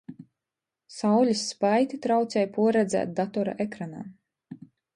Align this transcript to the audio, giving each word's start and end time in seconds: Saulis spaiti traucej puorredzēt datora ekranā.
Saulis 0.93 1.43
spaiti 1.51 2.01
traucej 2.07 2.47
puorredzēt 2.57 3.15
datora 3.21 3.57
ekranā. 3.69 4.05